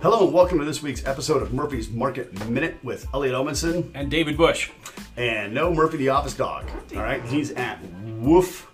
Hello 0.00 0.24
and 0.24 0.32
welcome 0.32 0.60
to 0.60 0.64
this 0.64 0.80
week's 0.80 1.04
episode 1.06 1.42
of 1.42 1.52
Murphy's 1.52 1.90
Market 1.90 2.32
Minute 2.48 2.76
with 2.84 3.08
Elliot 3.12 3.34
Omenson 3.34 3.90
and 3.94 4.08
David 4.08 4.36
Bush. 4.36 4.70
and 5.16 5.52
no 5.52 5.74
Murphy 5.74 5.96
the 5.96 6.08
office 6.08 6.34
dog. 6.34 6.70
All 6.94 7.02
right, 7.02 7.20
he's 7.24 7.50
at 7.52 7.82
Woof 8.04 8.70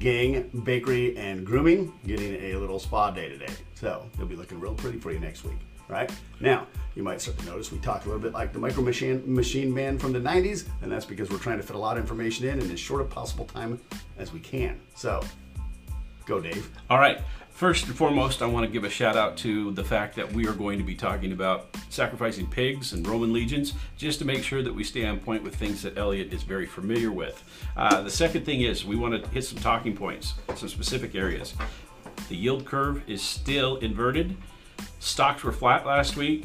Gang 0.00 0.50
Bakery 0.64 1.16
and 1.16 1.46
Grooming, 1.46 1.92
getting 2.04 2.34
a 2.34 2.56
little 2.56 2.80
spa 2.80 3.12
day 3.12 3.28
today. 3.28 3.52
So 3.76 4.10
he'll 4.16 4.26
be 4.26 4.34
looking 4.34 4.58
real 4.58 4.74
pretty 4.74 4.98
for 4.98 5.12
you 5.12 5.20
next 5.20 5.44
week. 5.44 5.58
Right 5.88 6.10
now, 6.40 6.66
you 6.96 7.04
might 7.04 7.20
start 7.20 7.38
to 7.38 7.46
notice 7.46 7.70
we 7.70 7.78
talked 7.78 8.06
a 8.06 8.08
little 8.08 8.20
bit 8.20 8.32
like 8.32 8.52
the 8.52 8.58
Micro 8.58 8.82
Machine 8.82 9.22
Machine 9.32 9.72
Man 9.72 9.98
from 10.00 10.12
the 10.12 10.18
'90s, 10.18 10.66
and 10.82 10.90
that's 10.90 11.04
because 11.04 11.30
we're 11.30 11.38
trying 11.38 11.58
to 11.58 11.62
fit 11.62 11.76
a 11.76 11.78
lot 11.78 11.96
of 11.96 12.02
information 12.02 12.48
in 12.48 12.60
in 12.60 12.68
as 12.72 12.80
short 12.80 13.02
a 13.02 13.04
possible 13.04 13.44
time 13.44 13.80
as 14.18 14.32
we 14.32 14.40
can. 14.40 14.80
So, 14.96 15.22
go, 16.26 16.40
Dave. 16.40 16.68
All 16.90 16.98
right. 16.98 17.20
First 17.50 17.86
and 17.86 17.96
foremost, 17.96 18.42
I 18.42 18.46
want 18.46 18.66
to 18.66 18.70
give 18.70 18.84
a 18.84 18.90
shout 18.90 19.16
out 19.16 19.38
to 19.38 19.70
the 19.70 19.82
fact 19.82 20.14
that 20.16 20.30
we 20.30 20.46
are 20.46 20.52
going 20.52 20.76
to 20.76 20.84
be 20.84 20.94
talking 20.94 21.32
about 21.32 21.74
sacrificing 21.88 22.46
pigs 22.46 22.92
and 22.92 23.06
Roman 23.06 23.32
legions, 23.32 23.72
just 23.96 24.18
to 24.18 24.26
make 24.26 24.44
sure 24.44 24.62
that 24.62 24.74
we 24.74 24.84
stay 24.84 25.06
on 25.06 25.18
point 25.20 25.42
with 25.42 25.56
things 25.56 25.80
that 25.82 25.96
Elliot 25.96 26.34
is 26.34 26.42
very 26.42 26.66
familiar 26.66 27.10
with. 27.10 27.42
Uh, 27.74 28.02
the 28.02 28.10
second 28.10 28.44
thing 28.44 28.60
is 28.60 28.84
we 28.84 28.96
want 28.96 29.24
to 29.24 29.30
hit 29.30 29.42
some 29.42 29.58
talking 29.58 29.96
points, 29.96 30.34
some 30.54 30.68
specific 30.68 31.14
areas. 31.14 31.54
The 32.28 32.36
yield 32.36 32.66
curve 32.66 33.08
is 33.08 33.22
still 33.22 33.76
inverted. 33.76 34.36
Stocks 34.98 35.42
were 35.42 35.52
flat 35.52 35.86
last 35.86 36.14
week. 36.16 36.44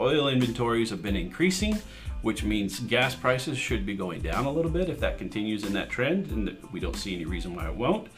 Oil 0.00 0.28
inventories 0.28 0.90
have 0.90 1.02
been 1.02 1.16
increasing, 1.16 1.78
which 2.22 2.42
means 2.42 2.80
gas 2.80 3.14
prices 3.14 3.56
should 3.56 3.86
be 3.86 3.94
going 3.94 4.22
down 4.22 4.44
a 4.44 4.50
little 4.50 4.72
bit 4.72 4.88
if 4.88 4.98
that 4.98 5.18
continues 5.18 5.64
in 5.64 5.72
that 5.74 5.88
trend, 5.88 6.32
and 6.32 6.56
we 6.72 6.80
don't 6.80 6.96
see 6.96 7.14
any 7.14 7.26
reason 7.26 7.54
why 7.54 7.68
it 7.68 7.76
won't. 7.76 8.08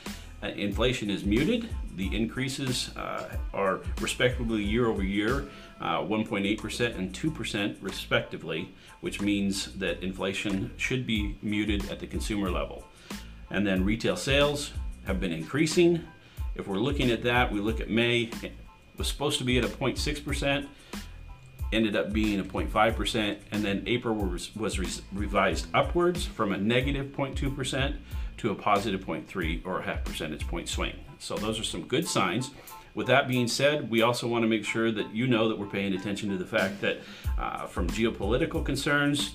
Uh, 0.43 0.49
inflation 0.49 1.11
is 1.11 1.25
muted. 1.25 1.69
The 1.97 2.15
increases 2.17 2.97
uh, 2.97 3.37
are 3.53 3.81
respectively 4.01 4.63
year 4.63 4.87
over 4.87 5.03
year, 5.03 5.49
uh, 5.81 5.99
1.8% 5.99 6.97
and 6.97 7.13
2% 7.13 7.77
respectively, 7.81 8.73
which 9.01 9.21
means 9.21 9.75
that 9.75 10.03
inflation 10.03 10.71
should 10.77 11.07
be 11.07 11.37
muted 11.43 11.91
at 11.91 12.01
the 12.01 12.07
consumer 12.07 12.51
level. 12.51 12.85
And 13.51 13.67
then 13.67 13.85
retail 13.85 14.17
sales 14.17 14.73
have 15.05 15.21
been 15.21 15.33
increasing. 15.33 16.05
If 16.55 16.69
we're 16.69 16.79
looking 16.79 17.11
at 17.11 17.23
that, 17.25 17.53
we 17.53 17.61
look 17.61 17.81
at 17.81 17.91
May, 17.91 18.31
it 18.43 18.53
was 18.97 19.09
supposed 19.09 19.39
to 19.39 19.45
be 19.45 19.59
at 19.59 19.65
a 19.65 19.69
0.6%, 19.69 20.67
ended 21.73 21.97
up 21.97 22.13
being 22.13 22.41
a 22.41 22.45
0.5%, 22.45 23.39
and 23.53 23.65
then 23.65 23.83
April 23.87 24.15
was, 24.15 24.55
was 24.57 25.03
revised 25.13 25.67
upwards 25.73 26.27
from 26.27 26.53
a 26.53 26.57
negative 26.57 27.07
0.2% 27.09 27.97
to 28.39 28.51
a 28.51 28.55
positive 28.55 29.03
0.3 29.03 29.67
or 29.67 29.81
a 29.81 29.83
half 29.83 30.05
percentage 30.05 30.47
point 30.49 30.69
swing. 30.69 30.95
So 31.19 31.37
those 31.37 31.61
are 31.61 31.65
some 31.65 31.83
good 31.83 32.09
signs. 32.09 32.51
With 32.95 33.07
that 33.07 33.29
being 33.29 33.47
said, 33.47 33.89
we 33.89 34.03
also 34.03 34.27
want 34.27 34.43
to 34.43 34.49
make 34.49 34.65
sure 34.65 34.91
that 34.91 35.15
you 35.15 35.27
know 35.27 35.49
that 35.49 35.59
we're 35.59 35.67
paying 35.67 35.93
attention 35.95 36.29
to 36.31 36.37
the 36.37 36.47
fact 36.47 36.81
that 36.81 36.99
uh, 37.39 37.67
from 37.67 37.89
geopolitical 37.89 38.65
concerns, 38.65 39.35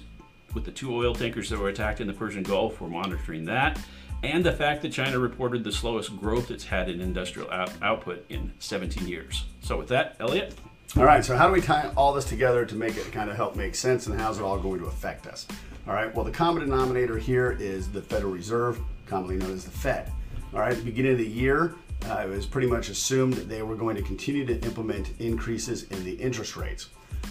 with 0.54 0.66
the 0.66 0.72
two 0.72 0.94
oil 0.96 1.14
tankers 1.14 1.50
that 1.50 1.60
were 1.60 1.70
attacked 1.70 2.02
in 2.02 2.08
the 2.08 2.14
Persian 2.14 2.44
Gulf, 2.44 2.82
we're 2.82 2.90
monitoring 2.90 3.46
that. 3.46 3.80
And 4.24 4.44
the 4.44 4.54
fact 4.54 4.82
that 4.82 4.92
China 4.92 5.20
reported 5.20 5.64
the 5.64 5.72
slowest 5.72 6.18
growth 6.18 6.50
it's 6.50 6.64
had 6.64 6.90
in 6.90 7.00
industrial 7.00 7.52
out- 7.52 7.74
output 7.82 8.26
in 8.30 8.54
17 8.60 9.08
years. 9.08 9.46
So, 9.62 9.78
with 9.78 9.90
that, 9.90 10.16
Elliot? 10.20 10.56
All 10.98 11.04
right, 11.04 11.26
so 11.26 11.36
how 11.36 11.46
do 11.46 11.52
we 11.52 11.60
tie 11.60 11.92
all 11.98 12.14
this 12.14 12.24
together 12.24 12.66
to 12.66 12.74
make 12.74 12.96
it 12.96 13.12
kind 13.12 13.30
of 13.30 13.36
help 13.36 13.58
make 13.58 13.76
sense 13.76 14.08
and 14.08 14.18
how's 14.18 14.40
it 14.40 14.44
all 14.44 14.58
going 14.58 14.80
to 14.80 14.86
affect 14.86 15.28
us? 15.28 15.46
All 15.90 15.94
right, 15.94 16.14
well, 16.16 16.24
the 16.24 16.32
common 16.32 16.64
denominator 16.64 17.18
here 17.18 17.58
is 17.60 17.92
the 17.92 18.02
Federal 18.02 18.32
Reserve, 18.32 18.80
commonly 19.06 19.36
known 19.36 19.52
as 19.52 19.66
the 19.66 19.72
Fed. 19.72 20.10
All 20.54 20.62
right, 20.62 20.72
at 20.72 20.78
the 20.78 20.86
beginning 20.86 21.12
of 21.12 21.18
the 21.18 21.28
year, 21.28 21.76
uh, 22.10 22.24
it 22.26 22.30
was 22.30 22.46
pretty 22.46 22.68
much 22.68 22.88
assumed 22.88 23.34
that 23.34 23.50
they 23.50 23.62
were 23.62 23.76
going 23.76 23.98
to 23.98 24.02
continue 24.04 24.46
to 24.46 24.54
implement 24.62 25.12
increases 25.20 25.84
in 25.84 26.02
the 26.06 26.14
interest 26.14 26.56
rates. 26.56 26.88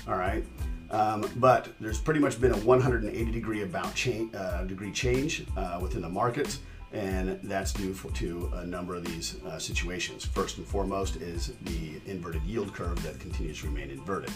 All 0.06 0.18
right, 0.18 0.44
um, 0.90 1.26
but 1.36 1.68
there's 1.80 1.98
pretty 1.98 2.20
much 2.20 2.38
been 2.38 2.52
a 2.52 2.58
180 2.58 3.30
degree 3.32 3.62
about 3.62 3.94
change, 3.94 4.34
uh, 4.34 4.64
degree 4.64 4.92
change 4.92 5.46
uh, 5.56 5.78
within 5.80 6.02
the 6.02 6.08
markets, 6.10 6.58
and 6.94 7.40
that's 7.42 7.72
due 7.72 7.92
for, 7.92 8.10
to 8.12 8.50
a 8.54 8.66
number 8.66 8.94
of 8.94 9.04
these 9.04 9.42
uh, 9.44 9.58
situations. 9.58 10.24
First 10.24 10.58
and 10.58 10.66
foremost 10.66 11.16
is 11.16 11.52
the 11.62 12.00
inverted 12.06 12.42
yield 12.44 12.72
curve 12.72 13.02
that 13.02 13.18
continues 13.18 13.60
to 13.60 13.66
remain 13.66 13.90
inverted. 13.90 14.30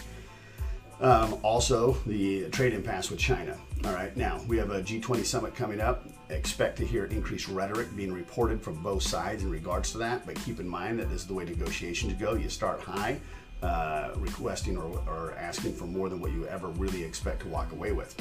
Um, 0.99 1.39
also, 1.43 1.93
the 2.05 2.49
trade 2.49 2.73
impasse 2.73 3.09
with 3.09 3.19
China. 3.19 3.57
All 3.85 3.93
right, 3.93 4.15
now 4.17 4.41
we 4.49 4.57
have 4.57 4.71
a 4.71 4.81
G20 4.81 5.23
summit 5.23 5.55
coming 5.55 5.79
up. 5.79 6.05
Expect 6.29 6.77
to 6.79 6.85
hear 6.85 7.05
increased 7.05 7.47
rhetoric 7.47 7.95
being 7.95 8.11
reported 8.11 8.61
from 8.61 8.83
both 8.83 9.03
sides 9.03 9.41
in 9.41 9.49
regards 9.49 9.93
to 9.93 9.97
that, 9.99 10.25
but 10.25 10.35
keep 10.43 10.59
in 10.59 10.67
mind 10.67 10.99
that 10.99 11.09
this 11.09 11.21
is 11.21 11.27
the 11.27 11.33
way 11.33 11.45
negotiations 11.45 12.13
go. 12.13 12.33
You 12.33 12.49
start 12.49 12.81
high, 12.81 13.19
uh, 13.63 14.11
requesting 14.17 14.77
or, 14.77 15.01
or, 15.07 15.33
asking 15.39 15.73
for 15.73 15.85
more 15.85 16.09
than 16.09 16.19
what 16.19 16.31
you 16.31 16.45
ever 16.47 16.67
really 16.67 17.03
expect 17.03 17.41
to 17.41 17.47
walk 17.47 17.71
away 17.71 17.93
with. 17.93 18.15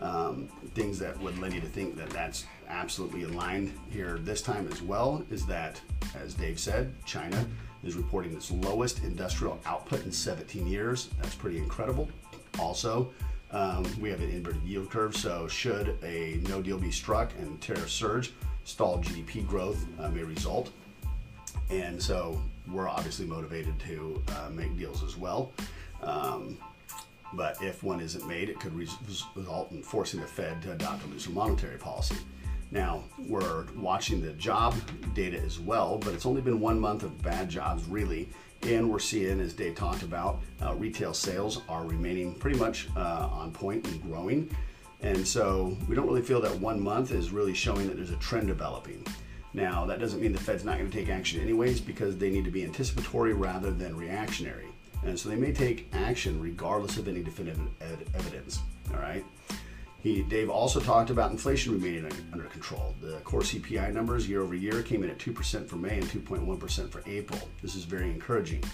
Um, 0.00 0.48
things 0.74 0.98
that 0.98 1.18
would 1.20 1.38
lead 1.38 1.52
you 1.52 1.60
to 1.60 1.66
think 1.66 1.96
that 1.96 2.08
that's 2.10 2.46
absolutely 2.68 3.24
aligned 3.24 3.72
here 3.90 4.18
this 4.22 4.40
time 4.40 4.66
as 4.72 4.80
well 4.82 5.22
is 5.30 5.44
that, 5.46 5.80
as 6.14 6.32
Dave 6.34 6.58
said, 6.58 6.94
China 7.04 7.46
is 7.84 7.96
reporting 7.96 8.32
its 8.32 8.50
lowest 8.50 9.02
industrial 9.02 9.60
output 9.66 10.04
in 10.04 10.12
17 10.12 10.66
years. 10.66 11.10
That's 11.20 11.34
pretty 11.34 11.58
incredible. 11.58 12.08
Also, 12.58 13.10
um, 13.52 13.84
we 14.00 14.08
have 14.10 14.20
an 14.20 14.30
inverted 14.30 14.62
yield 14.62 14.90
curve, 14.90 15.16
so 15.16 15.48
should 15.48 15.98
a 16.02 16.40
no 16.48 16.62
deal 16.62 16.78
be 16.78 16.90
struck 16.90 17.32
and 17.38 17.60
tariff 17.60 17.90
surge, 17.90 18.32
stalled 18.64 19.04
GDP 19.04 19.46
growth 19.46 19.84
uh, 19.98 20.08
may 20.08 20.22
result. 20.22 20.70
And 21.68 22.00
so 22.00 22.40
we're 22.70 22.88
obviously 22.88 23.26
motivated 23.26 23.78
to 23.80 24.22
uh, 24.28 24.50
make 24.50 24.76
deals 24.78 25.02
as 25.02 25.16
well. 25.16 25.52
Um, 26.02 26.56
but 27.32 27.62
if 27.62 27.82
one 27.82 28.00
isn't 28.00 28.26
made, 28.26 28.48
it 28.48 28.58
could 28.58 28.74
result 28.74 29.70
in 29.72 29.82
forcing 29.82 30.20
the 30.20 30.26
Fed 30.26 30.60
to 30.62 30.72
adopt 30.72 31.04
a 31.04 31.06
looser 31.08 31.30
monetary 31.30 31.78
policy. 31.78 32.16
Now, 32.72 33.02
we're 33.28 33.66
watching 33.76 34.20
the 34.20 34.32
job 34.32 34.74
data 35.14 35.38
as 35.40 35.58
well, 35.58 35.98
but 35.98 36.14
it's 36.14 36.26
only 36.26 36.40
been 36.40 36.60
one 36.60 36.78
month 36.78 37.02
of 37.02 37.20
bad 37.22 37.48
jobs, 37.48 37.84
really. 37.86 38.28
And 38.62 38.90
we're 38.90 39.00
seeing, 39.00 39.40
as 39.40 39.54
Dave 39.54 39.74
talked 39.74 40.02
about, 40.02 40.40
uh, 40.62 40.74
retail 40.74 41.14
sales 41.14 41.62
are 41.68 41.84
remaining 41.84 42.34
pretty 42.34 42.58
much 42.58 42.88
uh, 42.96 43.28
on 43.32 43.50
point 43.52 43.86
and 43.86 44.02
growing. 44.02 44.54
And 45.02 45.26
so 45.26 45.76
we 45.88 45.96
don't 45.96 46.06
really 46.06 46.22
feel 46.22 46.40
that 46.42 46.54
one 46.60 46.80
month 46.80 47.10
is 47.10 47.30
really 47.30 47.54
showing 47.54 47.88
that 47.88 47.96
there's 47.96 48.10
a 48.10 48.16
trend 48.16 48.48
developing. 48.48 49.04
Now, 49.52 49.84
that 49.86 49.98
doesn't 49.98 50.20
mean 50.20 50.32
the 50.32 50.38
Fed's 50.38 50.64
not 50.64 50.78
going 50.78 50.90
to 50.90 50.96
take 50.96 51.08
action 51.08 51.40
anyways 51.40 51.80
because 51.80 52.16
they 52.16 52.30
need 52.30 52.44
to 52.44 52.50
be 52.52 52.62
anticipatory 52.62 53.32
rather 53.32 53.72
than 53.72 53.96
reactionary. 53.96 54.69
And 55.04 55.18
so 55.18 55.28
they 55.28 55.36
may 55.36 55.52
take 55.52 55.88
action 55.92 56.40
regardless 56.40 56.98
of 56.98 57.08
any 57.08 57.22
definitive 57.22 57.60
evidence. 58.14 58.60
All 58.92 59.00
right. 59.00 59.24
He, 60.02 60.22
Dave 60.22 60.48
also 60.48 60.80
talked 60.80 61.10
about 61.10 61.30
inflation 61.30 61.72
remaining 61.72 62.10
under 62.32 62.46
control. 62.46 62.94
The 63.02 63.18
core 63.18 63.40
CPI 63.40 63.92
numbers 63.92 64.28
year 64.28 64.40
over 64.40 64.54
year 64.54 64.82
came 64.82 65.02
in 65.04 65.10
at 65.10 65.18
2% 65.18 65.66
for 65.66 65.76
May 65.76 65.98
and 65.98 66.06
2.1% 66.06 66.90
for 66.90 67.02
April. 67.06 67.40
This 67.60 67.74
is 67.74 67.84
very 67.84 68.10
encouraging. 68.10 68.64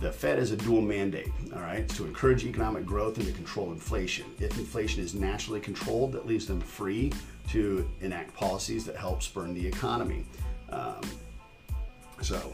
The 0.00 0.12
Fed 0.12 0.38
has 0.38 0.50
a 0.50 0.56
dual 0.56 0.82
mandate, 0.82 1.30
all 1.54 1.62
right, 1.62 1.88
to 1.90 2.04
encourage 2.04 2.44
economic 2.44 2.84
growth 2.84 3.16
and 3.16 3.26
to 3.26 3.32
control 3.32 3.72
inflation. 3.72 4.26
If 4.38 4.58
inflation 4.58 5.02
is 5.02 5.14
naturally 5.14 5.60
controlled, 5.60 6.12
that 6.12 6.26
leaves 6.26 6.46
them 6.46 6.60
free 6.60 7.12
to 7.48 7.88
enact 8.00 8.34
policies 8.34 8.84
that 8.86 8.96
help 8.96 9.22
spur 9.22 9.46
the 9.46 9.66
economy. 9.66 10.24
Um, 10.68 11.00
so 12.20 12.52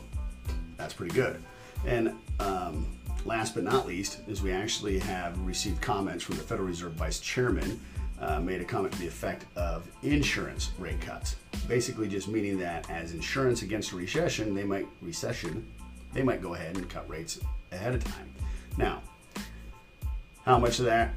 that's 0.76 0.94
pretty 0.94 1.14
good. 1.14 1.42
And 1.84 2.14
um, 2.38 2.86
last 3.24 3.54
but 3.54 3.64
not 3.64 3.86
least 3.86 4.20
is 4.28 4.42
we 4.42 4.52
actually 4.52 4.98
have 4.98 5.38
received 5.40 5.80
comments 5.80 6.24
from 6.24 6.36
the 6.36 6.42
Federal 6.42 6.68
Reserve 6.68 6.92
Vice 6.94 7.20
Chairman 7.20 7.80
uh, 8.20 8.40
made 8.40 8.60
a 8.60 8.64
comment 8.64 8.92
to 8.94 9.00
the 9.00 9.06
effect 9.06 9.44
of 9.56 9.88
insurance 10.02 10.70
rate 10.78 11.00
cuts. 11.00 11.36
Basically, 11.66 12.08
just 12.08 12.28
meaning 12.28 12.58
that 12.58 12.88
as 12.90 13.12
insurance 13.12 13.62
against 13.62 13.92
a 13.92 13.96
recession, 13.96 14.54
they 14.54 14.64
might 14.64 14.86
recession, 15.00 15.66
they 16.12 16.22
might 16.22 16.40
go 16.40 16.54
ahead 16.54 16.76
and 16.76 16.88
cut 16.88 17.08
rates 17.08 17.40
ahead 17.72 17.94
of 17.94 18.04
time. 18.04 18.32
Now, 18.76 19.02
how 20.44 20.58
much 20.58 20.78
of 20.78 20.86
that, 20.86 21.14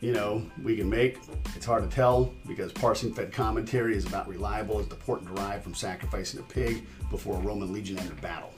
you 0.00 0.12
know, 0.12 0.42
we 0.62 0.76
can 0.76 0.88
make, 0.88 1.18
it's 1.56 1.64
hard 1.64 1.88
to 1.88 1.94
tell 1.94 2.34
because 2.46 2.72
parsing 2.72 3.12
Fed 3.12 3.32
commentary 3.32 3.96
is 3.96 4.06
about 4.06 4.28
reliable 4.28 4.78
as 4.78 4.86
the 4.86 4.94
port 4.94 5.24
derived 5.24 5.64
from 5.64 5.74
sacrificing 5.74 6.40
a 6.40 6.42
pig 6.42 6.84
before 7.10 7.36
a 7.36 7.40
Roman 7.40 7.72
legion 7.72 7.98
entered 7.98 8.20
battle. 8.20 8.52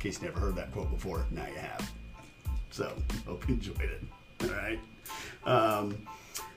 In 0.00 0.04
case 0.04 0.22
you 0.22 0.28
never 0.28 0.40
heard 0.40 0.56
that 0.56 0.72
quote 0.72 0.90
before, 0.90 1.26
now 1.30 1.46
you 1.46 1.58
have. 1.58 1.90
So, 2.70 2.90
hope 3.26 3.46
you 3.46 3.56
enjoyed 3.56 3.82
it. 3.82 4.02
All 4.42 4.48
right. 4.48 4.78
Um, 5.44 6.08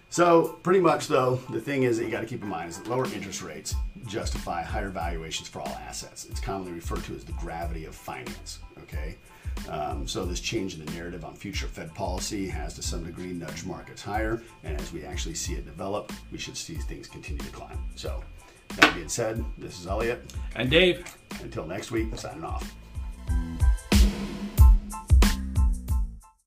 so 0.10 0.60
pretty 0.64 0.80
much 0.80 1.08
though, 1.08 1.42
the 1.50 1.60
thing 1.60 1.84
is 1.84 1.98
that 1.98 2.06
you 2.06 2.12
got 2.12 2.22
to 2.22 2.26
keep 2.26 2.42
in 2.42 2.48
mind 2.48 2.70
is 2.70 2.78
that 2.78 2.88
lower 2.88 3.06
interest 3.08 3.42
rates 3.42 3.76
justify 4.06 4.62
higher 4.62 4.88
valuations 4.88 5.50
for 5.50 5.60
all 5.60 5.78
assets. 5.88 6.26
It's 6.30 6.40
commonly 6.40 6.72
referred 6.72 7.04
to 7.04 7.16
as 7.16 7.26
the 7.26 7.34
gravity 7.34 7.84
of 7.84 7.94
finance. 7.94 8.60
Okay. 8.84 9.18
Um, 9.68 10.08
so 10.08 10.24
this 10.24 10.40
change 10.40 10.80
in 10.80 10.86
the 10.86 10.92
narrative 10.94 11.26
on 11.26 11.36
future 11.36 11.68
Fed 11.68 11.94
policy 11.94 12.48
has 12.48 12.76
to 12.76 12.82
some 12.82 13.04
degree 13.04 13.34
nudged 13.34 13.66
markets 13.66 14.02
higher, 14.02 14.42
and 14.64 14.80
as 14.80 14.94
we 14.94 15.04
actually 15.04 15.36
see 15.36 15.56
it 15.56 15.66
develop, 15.66 16.14
we 16.32 16.38
should 16.38 16.56
see 16.56 16.76
things 16.76 17.08
continue 17.08 17.44
to 17.44 17.52
climb. 17.52 17.78
So 17.96 18.24
that 18.78 18.96
being 18.96 19.10
said, 19.10 19.44
this 19.58 19.82
is 19.82 19.88
Elliot 19.88 20.34
and 20.56 20.70
Dave. 20.70 21.14
Until 21.42 21.66
next 21.66 21.92
week, 21.92 22.18
signing 22.18 22.46
off. 22.46 22.74